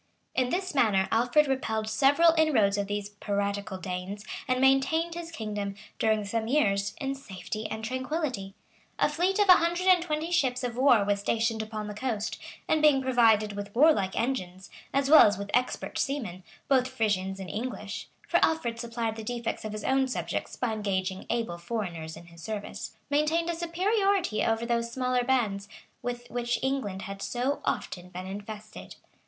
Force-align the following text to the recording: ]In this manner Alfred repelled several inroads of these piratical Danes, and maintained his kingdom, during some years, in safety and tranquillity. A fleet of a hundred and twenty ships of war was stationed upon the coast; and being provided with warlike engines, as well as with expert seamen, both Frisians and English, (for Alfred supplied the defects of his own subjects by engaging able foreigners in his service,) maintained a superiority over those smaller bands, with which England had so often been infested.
]In 0.33 0.49
this 0.49 0.73
manner 0.73 1.07
Alfred 1.11 1.45
repelled 1.45 1.87
several 1.87 2.33
inroads 2.35 2.75
of 2.75 2.87
these 2.87 3.09
piratical 3.09 3.77
Danes, 3.77 4.25
and 4.47 4.59
maintained 4.59 5.13
his 5.13 5.31
kingdom, 5.31 5.75
during 5.99 6.25
some 6.25 6.47
years, 6.47 6.95
in 6.99 7.13
safety 7.13 7.67
and 7.69 7.85
tranquillity. 7.85 8.55
A 8.97 9.07
fleet 9.07 9.37
of 9.37 9.47
a 9.47 9.57
hundred 9.57 9.85
and 9.85 10.01
twenty 10.01 10.31
ships 10.31 10.63
of 10.63 10.75
war 10.75 11.03
was 11.03 11.19
stationed 11.19 11.61
upon 11.61 11.85
the 11.85 11.93
coast; 11.93 12.39
and 12.67 12.81
being 12.81 12.99
provided 13.03 13.53
with 13.53 13.75
warlike 13.75 14.19
engines, 14.19 14.71
as 14.91 15.07
well 15.07 15.27
as 15.27 15.37
with 15.37 15.51
expert 15.53 15.99
seamen, 15.99 16.41
both 16.67 16.87
Frisians 16.87 17.39
and 17.39 17.51
English, 17.51 18.07
(for 18.27 18.39
Alfred 18.43 18.79
supplied 18.79 19.15
the 19.15 19.23
defects 19.23 19.65
of 19.65 19.71
his 19.71 19.83
own 19.83 20.07
subjects 20.07 20.55
by 20.55 20.73
engaging 20.73 21.27
able 21.29 21.59
foreigners 21.59 22.17
in 22.17 22.25
his 22.25 22.41
service,) 22.41 22.95
maintained 23.11 23.51
a 23.51 23.55
superiority 23.55 24.43
over 24.43 24.65
those 24.65 24.91
smaller 24.91 25.23
bands, 25.23 25.69
with 26.01 26.27
which 26.31 26.57
England 26.63 27.03
had 27.03 27.21
so 27.21 27.61
often 27.63 28.09
been 28.09 28.25
infested. 28.25 28.95